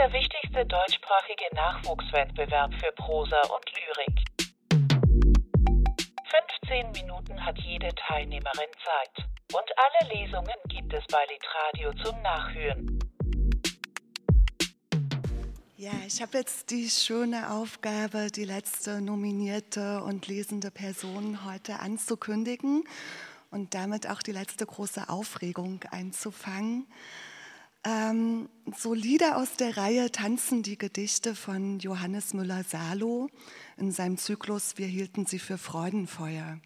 [0.00, 4.24] der wichtigste deutschsprachige Nachwuchswettbewerb für Prosa und Lyrik.
[6.64, 9.26] 15 Minuten hat jede Teilnehmerin Zeit.
[9.52, 12.98] Und alle Lesungen gibt es bei Litradio zum Nachhören.
[15.76, 22.84] Ja, ich habe jetzt die schöne Aufgabe, die letzte nominierte und lesende Person heute anzukündigen
[23.50, 26.86] und damit auch die letzte große Aufregung einzufangen.
[27.82, 33.30] Ähm, so Lieder aus der Reihe Tanzen die Gedichte von Johannes Müller-Salo
[33.78, 36.60] in seinem Zyklus Wir hielten sie für Freudenfeuer.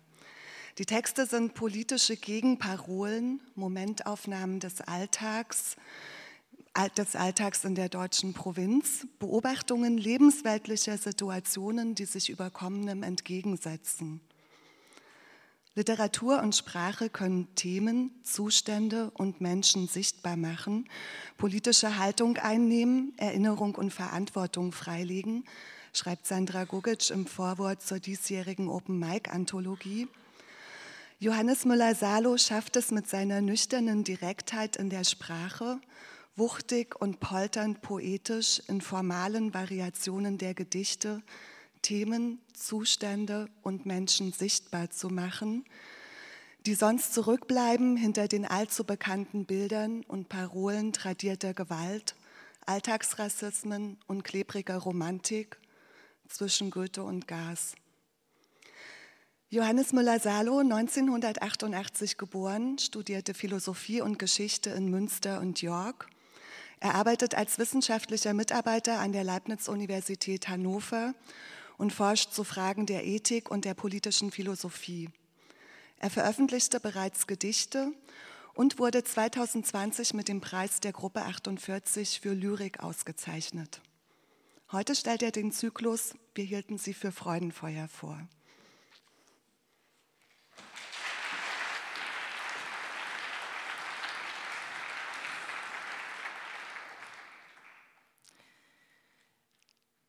[0.78, 5.76] Die Texte sind politische Gegenparolen, Momentaufnahmen des Alltags,
[6.98, 14.20] des Alltags in der deutschen Provinz, Beobachtungen lebensweltlicher Situationen, die sich Überkommenem entgegensetzen.
[15.76, 20.88] Literatur und Sprache können Themen, Zustände und Menschen sichtbar machen,
[21.36, 25.44] politische Haltung einnehmen, Erinnerung und Verantwortung freilegen,
[25.92, 30.06] schreibt Sandra Gugic im Vorwort zur diesjährigen Open Mic Anthologie.
[31.18, 35.80] Johannes Müller-Salo schafft es mit seiner nüchternen Direktheit in der Sprache,
[36.36, 41.20] wuchtig und polternd poetisch in formalen Variationen der Gedichte,
[41.84, 45.64] Themen, Zustände und Menschen sichtbar zu machen,
[46.64, 52.16] die sonst zurückbleiben hinter den allzu bekannten Bildern und Parolen tradierter Gewalt,
[52.64, 55.58] Alltagsrassismen und klebriger Romantik
[56.26, 57.74] zwischen Goethe und Gas.
[59.50, 66.08] Johannes Müller-Salo, 1988 geboren, studierte Philosophie und Geschichte in Münster und York.
[66.80, 71.14] Er arbeitet als wissenschaftlicher Mitarbeiter an der Leibniz-Universität Hannover
[71.76, 75.10] und forscht zu Fragen der Ethik und der politischen Philosophie.
[75.98, 77.92] Er veröffentlichte bereits Gedichte
[78.54, 83.80] und wurde 2020 mit dem Preis der Gruppe 48 für Lyrik ausgezeichnet.
[84.72, 88.18] Heute stellt er den Zyklus Wir hielten sie für Freudenfeuer vor.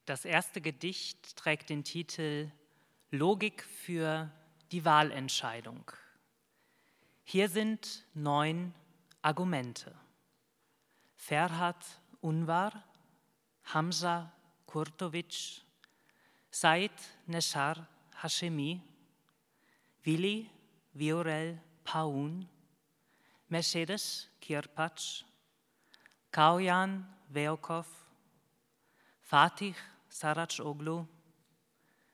[0.05, 2.51] Das erste Gedicht trägt den Titel
[3.09, 4.31] Logik für
[4.71, 5.91] die Wahlentscheidung.
[7.23, 8.75] Hier sind neun
[9.23, 9.97] Argumente.
[11.15, 11.83] Ferhat
[12.21, 12.83] Unvar,
[13.63, 14.31] Hamza
[14.67, 15.63] Kurtovic,
[16.51, 16.91] Said
[17.25, 17.87] Neshar
[18.21, 18.79] Hashemi,
[20.03, 20.47] Willi
[20.93, 22.47] Viorel Paun,
[23.47, 25.23] Mercedes Kirpatsch,
[26.31, 27.87] Kaujan Veokov,
[29.19, 29.73] Fatih
[30.15, 31.05] Saracoglu,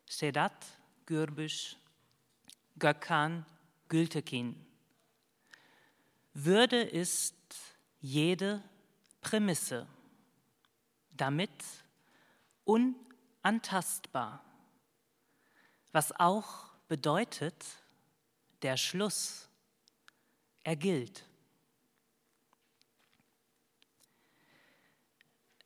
[0.10, 0.66] Sedat
[1.06, 1.78] Gürbüz,
[2.80, 3.46] Gökhan
[3.90, 4.56] Gültekin.
[6.34, 7.36] Würde ist
[8.00, 8.64] jede
[9.22, 9.86] Prämisse,
[11.12, 11.52] damit
[12.64, 14.44] unantastbar,
[15.92, 17.64] was auch bedeutet,
[18.64, 19.48] der Schluss,
[20.64, 21.24] er gilt.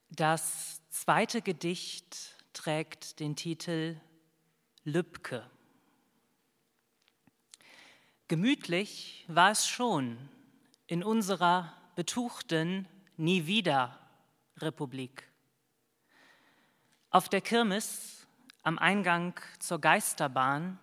[0.10, 4.00] Das zweite Gedicht trägt den Titel
[4.86, 5.46] Lübke.
[8.30, 10.18] Gemütlich war es schon
[10.88, 14.00] in unserer betuchten Nie wieder
[14.58, 15.30] Republik.
[17.10, 18.26] Auf der Kirmes
[18.64, 20.80] am Eingang zur Geisterbahn,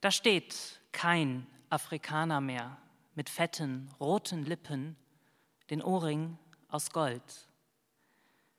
[0.00, 2.76] da steht kein Afrikaner mehr
[3.14, 4.96] mit fetten, roten Lippen,
[5.70, 6.38] den Ohrring
[6.68, 7.48] aus Gold.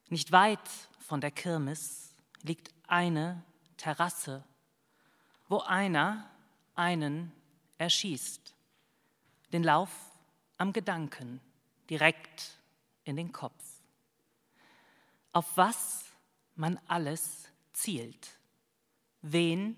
[0.10, 3.44] Nicht weit von der Kirmes liegt eine
[3.78, 4.44] Terrasse,
[5.48, 6.30] wo einer
[6.76, 7.32] einen
[7.78, 8.54] erschießt.
[9.52, 9.90] Den Lauf
[10.58, 11.42] am Gedanken
[11.90, 12.60] direkt
[13.04, 13.64] in den Kopf.
[15.32, 16.06] Auf was
[16.56, 18.40] man alles zielt,
[19.22, 19.76] wen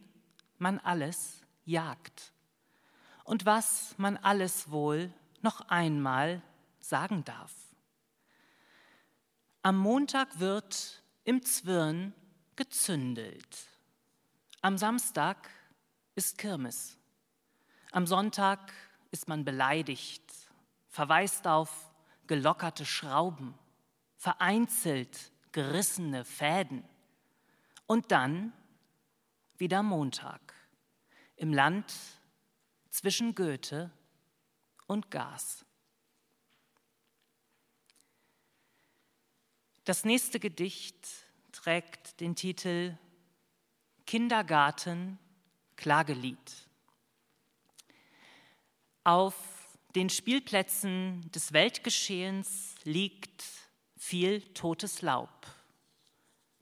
[0.57, 2.33] man alles jagt
[3.23, 5.11] und was man alles wohl
[5.41, 6.41] noch einmal
[6.79, 7.66] sagen darf.
[9.67, 12.13] Am Montag wird im Zwirn
[12.55, 13.67] gezündelt.
[14.61, 15.49] Am Samstag
[16.15, 16.97] ist Kirmes.
[17.91, 18.71] Am Sonntag
[19.11, 20.23] ist man beleidigt,
[20.87, 21.91] verweist auf
[22.27, 23.55] gelockerte Schrauben,
[24.15, 26.85] vereinzelt gerissene Fäden.
[27.87, 28.53] Und dann
[29.57, 30.53] wieder Montag
[31.35, 31.93] im Land
[32.89, 33.91] zwischen Goethe
[34.85, 35.66] und Gas.
[39.87, 41.07] Das nächste Gedicht
[41.53, 42.97] trägt den Titel
[44.05, 45.17] Kindergarten
[45.77, 46.67] Klagelied.
[49.05, 49.33] Auf
[49.95, 53.45] den Spielplätzen des Weltgeschehens liegt
[53.95, 55.47] viel totes Laub.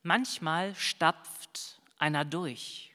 [0.04, 2.94] manchmal stapft einer durch.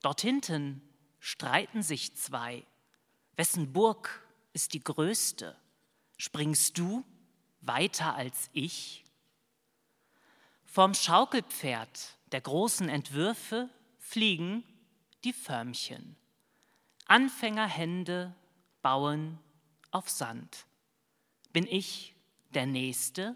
[0.00, 0.80] Dort hinten
[1.18, 2.64] streiten sich zwei.
[3.36, 5.54] Wessen Burg ist die größte?
[6.16, 7.04] Springst du
[7.60, 9.04] weiter als ich?
[10.72, 13.68] Vom Schaukelpferd der großen Entwürfe
[13.98, 14.62] fliegen
[15.24, 16.14] die Förmchen.
[17.06, 18.36] Anfängerhände
[18.80, 19.40] bauen
[19.90, 20.66] auf Sand.
[21.52, 22.14] Bin ich
[22.54, 23.34] der Nächste?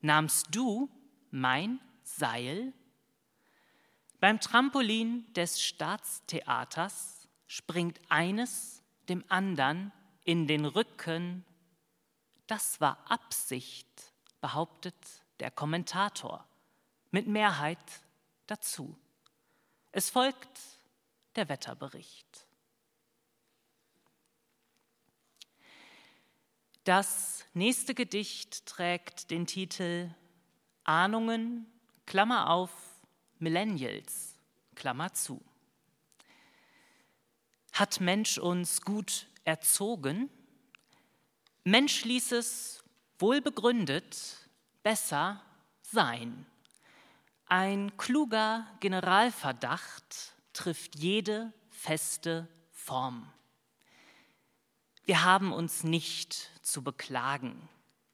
[0.00, 0.88] Nahmst du
[1.32, 2.72] mein Seil?
[4.20, 9.90] Beim Trampolin des Staatstheaters springt eines dem anderen
[10.22, 11.44] in den Rücken.
[12.46, 14.94] Das war Absicht, behauptet
[15.40, 16.46] der Kommentator,
[17.10, 17.78] mit Mehrheit
[18.46, 18.96] dazu.
[19.92, 20.60] Es folgt
[21.36, 22.46] der Wetterbericht.
[26.84, 30.14] Das nächste Gedicht trägt den Titel
[30.84, 31.66] Ahnungen,
[32.06, 32.70] Klammer auf,
[33.38, 34.34] Millennials,
[34.74, 35.42] Klammer zu.
[37.72, 40.30] Hat Mensch uns gut erzogen?
[41.64, 42.82] Mensch ließ es
[43.18, 44.48] wohlbegründet
[44.82, 45.42] besser
[45.82, 46.46] sein.
[47.52, 53.28] Ein kluger Generalverdacht trifft jede feste Form.
[55.04, 57.68] Wir haben uns nicht zu beklagen.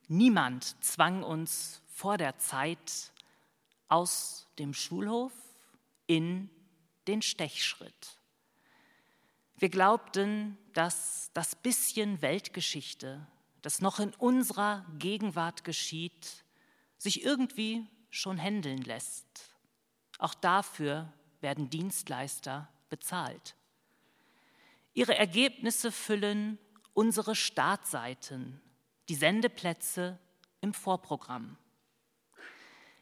[0.08, 3.12] Niemand zwang uns vor der Zeit
[3.88, 5.34] aus dem Schulhof
[6.06, 6.48] in
[7.06, 8.18] den Stechschritt.
[9.56, 13.26] Wir glaubten, dass das bisschen Weltgeschichte,
[13.60, 16.42] das noch in unserer Gegenwart geschieht,
[16.96, 17.86] sich irgendwie
[18.16, 19.50] schon händeln lässt.
[20.18, 23.54] Auch dafür werden Dienstleister bezahlt.
[24.94, 26.58] Ihre Ergebnisse füllen
[26.94, 28.60] unsere Startseiten,
[29.08, 30.18] die Sendeplätze
[30.62, 31.58] im Vorprogramm.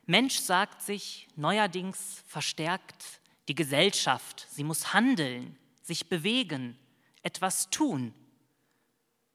[0.06, 6.78] Mensch sagt sich neuerdings verstärkt, die Gesellschaft, sie muss handeln, sich bewegen,
[7.22, 8.12] etwas tun.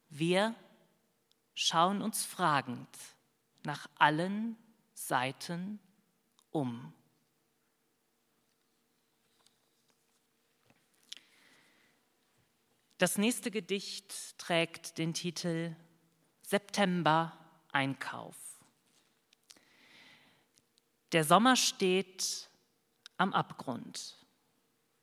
[0.09, 0.53] Wir
[1.53, 2.89] schauen uns fragend
[3.63, 4.57] nach allen
[5.07, 5.79] Seiten
[6.51, 6.93] um.
[12.97, 15.75] Das nächste Gedicht trägt den Titel
[16.41, 17.37] September
[17.71, 18.35] Einkauf.
[21.13, 22.49] Der Sommer steht
[23.17, 24.17] am Abgrund.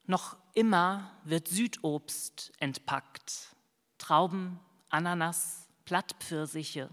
[0.04, 3.56] Noch immer wird Südobst entpackt.
[3.98, 4.60] Trauben,
[4.90, 6.90] Ananas, Plattpfirsiche.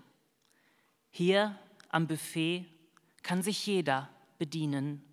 [1.12, 1.60] Hier
[1.90, 2.73] am Buffet
[3.24, 5.04] kann sich jeder bedienen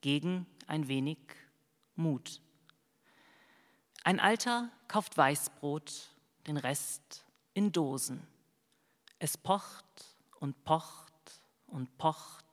[0.00, 1.18] gegen ein wenig
[1.94, 2.40] Mut.
[4.02, 6.08] Ein Alter kauft Weißbrot,
[6.46, 8.26] den Rest in Dosen.
[9.18, 9.84] Es pocht
[10.38, 11.12] und pocht
[11.66, 12.46] und pocht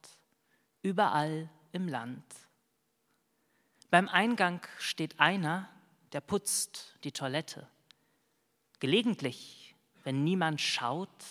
[0.82, 2.26] überall im Land.
[3.90, 5.70] Beim Eingang steht einer,
[6.12, 7.68] der putzt die Toilette.
[8.80, 11.24] Gelegentlich, wenn niemand schaut,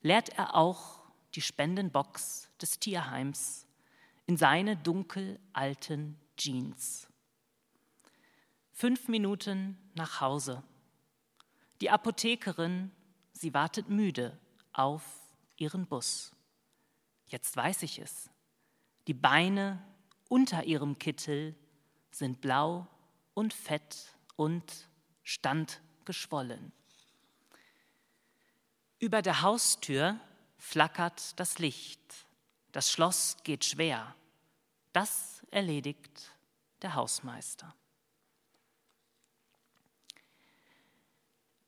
[0.00, 1.03] leert er auch
[1.34, 3.66] die Spendenbox des Tierheims
[4.26, 7.08] in seine dunkel alten Jeans.
[8.72, 10.62] Fünf Minuten nach Hause.
[11.80, 12.90] Die Apothekerin,
[13.32, 14.38] sie wartet müde
[14.72, 15.04] auf
[15.56, 16.32] ihren Bus.
[17.26, 18.30] Jetzt weiß ich es.
[19.06, 19.82] Die Beine
[20.28, 21.54] unter ihrem Kittel
[22.10, 22.86] sind blau
[23.34, 24.88] und fett und
[25.22, 26.72] standgeschwollen.
[28.98, 30.18] Über der Haustür
[30.64, 32.00] flackert das Licht.
[32.72, 34.16] Das Schloss geht schwer.
[34.92, 36.32] Das erledigt
[36.82, 37.74] der Hausmeister.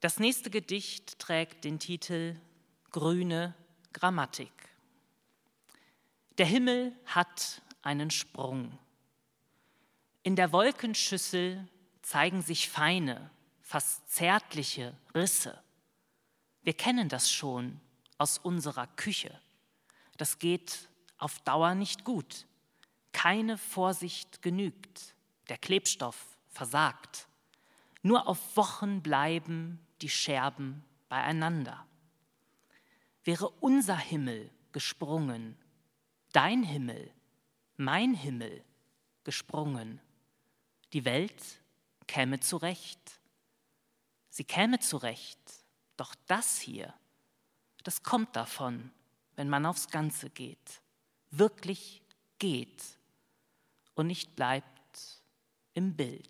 [0.00, 2.40] Das nächste Gedicht trägt den Titel
[2.90, 3.54] grüne
[3.92, 4.52] Grammatik.
[6.38, 8.78] Der Himmel hat einen Sprung.
[10.22, 11.68] In der Wolkenschüssel
[12.02, 15.62] zeigen sich feine, fast zärtliche Risse.
[16.62, 17.80] Wir kennen das schon
[18.18, 19.40] aus unserer Küche.
[20.16, 22.46] Das geht auf Dauer nicht gut.
[23.12, 25.14] Keine Vorsicht genügt.
[25.48, 27.28] Der Klebstoff versagt.
[28.02, 31.86] Nur auf Wochen bleiben die Scherben beieinander
[33.26, 35.58] wäre unser Himmel gesprungen,
[36.32, 37.12] dein Himmel,
[37.76, 38.64] mein Himmel
[39.24, 40.00] gesprungen.
[40.92, 41.42] Die Welt
[42.06, 43.20] käme zurecht.
[44.30, 45.40] Sie käme zurecht.
[45.96, 46.94] Doch das hier,
[47.86, 48.90] das kommt davon,
[49.36, 50.80] wenn man aufs Ganze geht,
[51.30, 52.02] wirklich
[52.40, 52.82] geht
[53.94, 55.22] und nicht bleibt
[55.72, 56.28] im Bild.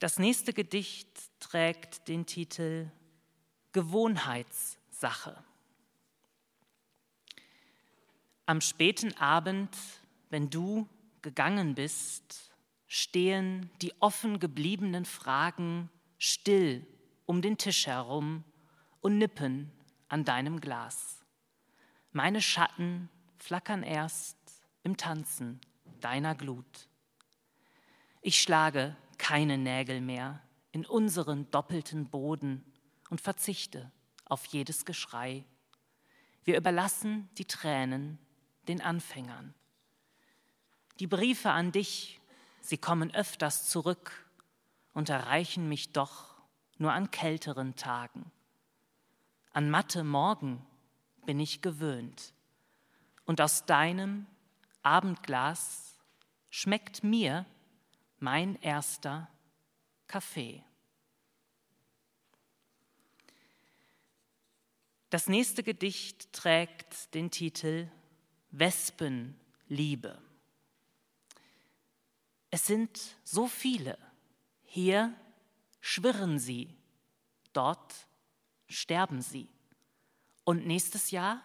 [0.00, 2.90] Das nächste Gedicht trägt den Titel
[3.70, 5.44] Gewohnheitssache.
[8.46, 9.76] Am späten Abend,
[10.28, 10.88] wenn du
[11.22, 12.50] gegangen bist,
[12.88, 15.88] stehen die offen gebliebenen Fragen
[16.24, 16.86] still
[17.26, 18.44] um den Tisch herum
[19.00, 19.70] und nippen
[20.08, 21.22] an deinem Glas.
[22.12, 24.36] Meine Schatten flackern erst
[24.82, 25.60] im Tanzen
[26.00, 26.88] deiner Glut.
[28.22, 30.40] Ich schlage keine Nägel mehr
[30.72, 32.64] in unseren doppelten Boden
[33.10, 33.92] und verzichte
[34.24, 35.44] auf jedes Geschrei.
[36.44, 38.18] Wir überlassen die Tränen
[38.66, 39.54] den Anfängern.
[41.00, 42.20] Die Briefe an dich,
[42.60, 44.23] sie kommen öfters zurück
[44.94, 46.34] und erreichen mich doch
[46.78, 48.30] nur an kälteren Tagen.
[49.52, 50.64] An matte Morgen
[51.26, 52.32] bin ich gewöhnt.
[53.26, 54.26] Und aus deinem
[54.82, 55.98] Abendglas
[56.50, 57.46] schmeckt mir
[58.18, 59.28] mein erster
[60.06, 60.62] Kaffee.
[65.10, 67.88] Das nächste Gedicht trägt den Titel
[68.50, 70.20] Wespenliebe.
[72.50, 73.98] Es sind so viele.
[74.74, 75.14] Hier
[75.80, 76.68] schwirren sie,
[77.52, 77.94] dort
[78.66, 79.48] sterben sie.
[80.42, 81.40] Und nächstes Jahr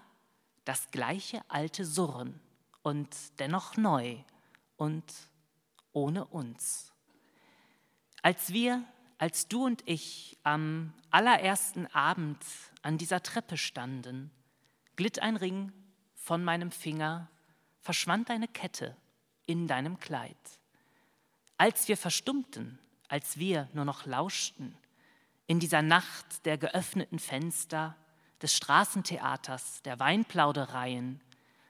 [0.66, 2.40] das gleiche alte Surren
[2.82, 4.18] und dennoch neu
[4.78, 5.04] und
[5.92, 6.92] ohne uns.
[8.24, 8.84] Als wir,
[9.20, 12.44] als du und ich am allerersten Abend
[12.82, 14.32] an dieser Treppe standen,
[14.96, 15.72] glitt ein Ring
[16.16, 17.30] von meinem Finger,
[17.80, 18.98] verschwand eine Kette
[19.46, 20.60] in deinem Kleid.
[21.58, 24.78] Als wir verstummten, als wir nur noch lauschten,
[25.48, 27.96] in dieser Nacht der geöffneten Fenster,
[28.42, 31.20] des Straßentheaters, der Weinplaudereien,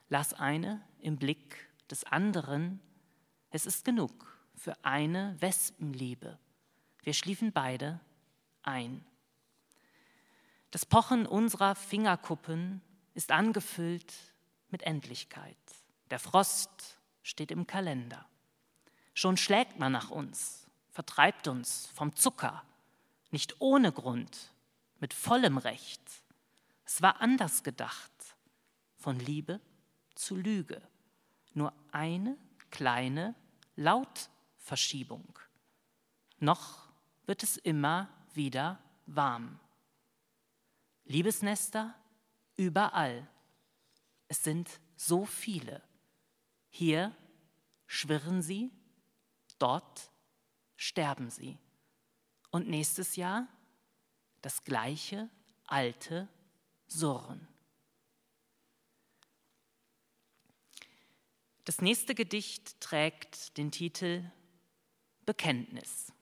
[0.09, 2.79] las eine im Blick des anderen,
[3.49, 6.37] es ist genug für eine Wespenliebe.
[7.01, 7.99] Wir schliefen beide
[8.61, 9.03] ein.
[10.71, 12.81] Das Pochen unserer Fingerkuppen
[13.15, 14.13] ist angefüllt
[14.69, 15.57] mit Endlichkeit.
[16.11, 18.25] Der Frost steht im Kalender.
[19.15, 22.63] Schon schlägt man nach uns, vertreibt uns vom Zucker,
[23.31, 24.51] nicht ohne Grund,
[24.99, 26.01] mit vollem Recht.
[26.85, 28.11] Es war anders gedacht,
[28.97, 29.59] von Liebe
[30.15, 30.81] zu Lüge.
[31.53, 32.37] Nur eine
[32.69, 33.35] kleine
[33.75, 35.39] Lautverschiebung.
[36.39, 36.89] Noch
[37.25, 39.59] wird es immer wieder warm.
[41.05, 41.95] Liebesnester
[42.55, 43.27] überall.
[44.27, 45.81] Es sind so viele.
[46.69, 47.15] Hier
[47.87, 48.71] schwirren sie,
[49.57, 50.11] dort
[50.79, 51.57] sterben sie.
[52.51, 53.47] Und nächstes Jahr
[54.41, 55.29] das gleiche
[55.67, 56.27] alte
[56.87, 57.47] Surren.
[61.65, 64.23] Das nächste Gedicht trägt den Titel
[65.25, 66.13] Bekenntnis.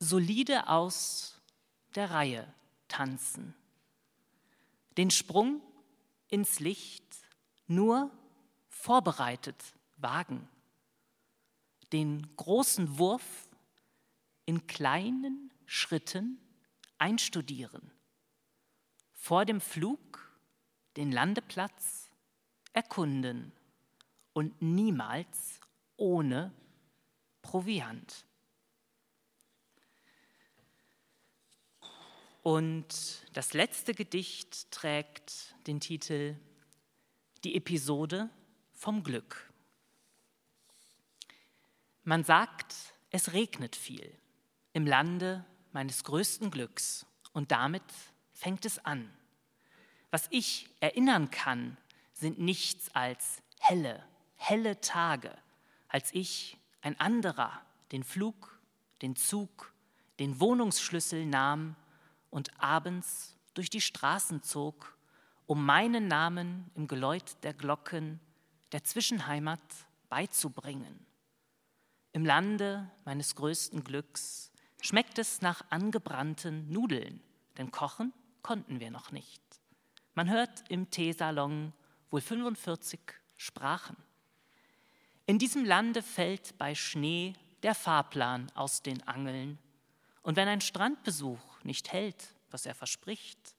[0.00, 1.40] Solide aus
[1.94, 2.52] der Reihe
[2.88, 3.54] tanzen.
[4.98, 5.62] Den Sprung
[6.28, 7.16] ins Licht
[7.68, 8.10] nur
[8.68, 10.48] vorbereitet wagen.
[11.94, 13.48] Den großen Wurf
[14.46, 16.40] in kleinen Schritten
[16.98, 17.92] einstudieren.
[19.12, 20.28] Vor dem Flug
[20.96, 22.10] den Landeplatz
[22.72, 23.52] erkunden
[24.32, 25.60] und niemals
[25.96, 26.52] ohne
[27.42, 28.26] Proviant.
[32.42, 36.34] Und das letzte Gedicht trägt den Titel
[37.44, 38.30] Die Episode
[38.72, 39.53] vom Glück.
[42.04, 42.74] Man sagt,
[43.10, 44.14] es regnet viel
[44.74, 47.82] im Lande meines größten Glücks und damit
[48.34, 49.10] fängt es an.
[50.10, 51.78] Was ich erinnern kann,
[52.12, 54.04] sind nichts als helle,
[54.36, 55.34] helle Tage,
[55.88, 58.60] als ich, ein anderer, den Flug,
[59.00, 59.72] den Zug,
[60.18, 61.74] den Wohnungsschlüssel nahm
[62.28, 64.98] und abends durch die Straßen zog,
[65.46, 68.20] um meinen Namen im Geläut der Glocken
[68.72, 69.60] der Zwischenheimat
[70.10, 71.06] beizubringen.
[72.14, 77.20] Im Lande meines größten Glücks schmeckt es nach angebrannten Nudeln,
[77.58, 79.42] denn kochen konnten wir noch nicht.
[80.14, 81.72] Man hört im Teesalon
[82.12, 83.00] wohl 45
[83.36, 83.96] Sprachen.
[85.26, 89.58] In diesem Lande fällt bei Schnee der Fahrplan aus den Angeln.
[90.22, 93.56] Und wenn ein Strandbesuch nicht hält, was er verspricht,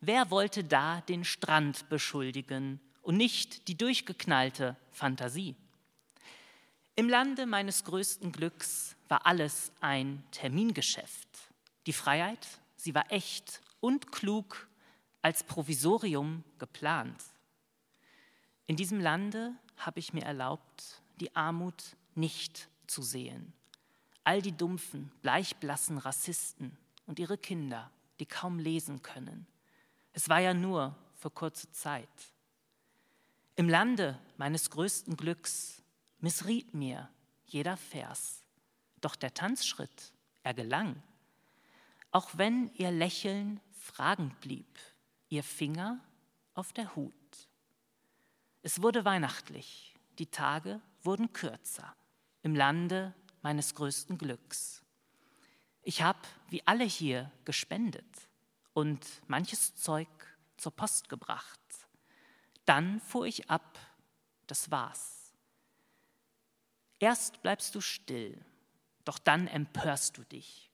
[0.00, 5.56] wer wollte da den Strand beschuldigen und nicht die durchgeknallte Fantasie?
[6.98, 11.28] Im Lande meines größten Glücks war alles ein Termingeschäft.
[11.86, 14.66] Die Freiheit, sie war echt und klug
[15.20, 17.22] als Provisorium geplant.
[18.66, 21.84] In diesem Lande habe ich mir erlaubt, die Armut
[22.14, 23.52] nicht zu sehen.
[24.24, 29.46] All die dumpfen, bleichblassen Rassisten und ihre Kinder, die kaum lesen können.
[30.14, 32.08] Es war ja nur für kurze Zeit.
[33.54, 35.82] Im Lande meines größten Glücks
[36.26, 37.08] missriet mir
[37.44, 38.42] jeder Vers,
[39.00, 41.00] doch der Tanzschritt, er gelang.
[42.10, 44.66] Auch wenn ihr Lächeln fragend blieb,
[45.28, 46.00] ihr Finger
[46.54, 47.14] auf der Hut.
[48.62, 51.94] Es wurde weihnachtlich, die Tage wurden kürzer
[52.42, 54.82] im Lande meines größten Glücks.
[55.82, 56.18] Ich habe,
[56.48, 58.28] wie alle hier, gespendet
[58.72, 60.08] und manches Zeug
[60.56, 61.60] zur Post gebracht.
[62.64, 63.78] Dann fuhr ich ab,
[64.48, 65.15] das war's.
[66.98, 68.42] Erst bleibst du still,
[69.04, 70.70] doch dann empörst du dich.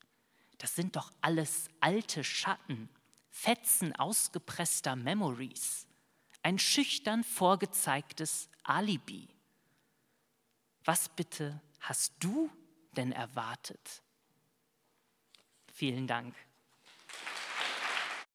[0.58, 2.88] Das sind doch alles alte Schatten,
[3.30, 5.86] Fetzen ausgepresster Memories,
[6.42, 9.28] ein schüchtern vorgezeigtes Alibi.
[10.84, 12.50] Was bitte hast du
[12.96, 14.02] denn erwartet?
[15.72, 16.34] Vielen Dank.